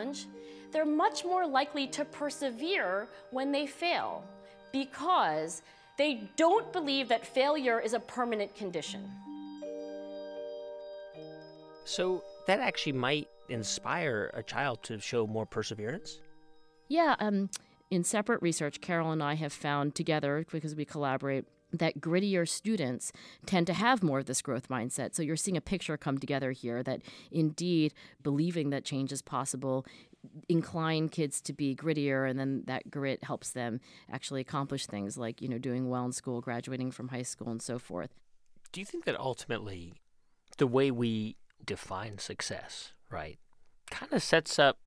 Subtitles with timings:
[0.00, 0.26] challenge,
[0.72, 4.22] they're much more likely to persevere when they fail
[4.72, 5.62] because
[5.98, 9.08] they don't believe that failure is a permanent condition.
[11.84, 16.20] So that actually might inspire a child to show more perseverance?
[16.88, 17.50] Yeah, um,
[17.90, 23.12] in separate research, Carol and I have found together, because we collaborate, that grittier students
[23.46, 25.14] tend to have more of this growth mindset.
[25.14, 29.86] So you're seeing a picture come together here that indeed believing that change is possible
[30.48, 33.80] incline kids to be grittier and then that grit helps them
[34.12, 37.62] actually accomplish things like, you know, doing well in school, graduating from high school and
[37.62, 38.10] so forth.
[38.72, 39.94] Do you think that ultimately
[40.58, 43.38] the way we define success, right,
[43.90, 44.78] kind of sets up